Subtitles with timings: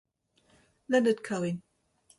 [0.89, 1.61] Let it come in.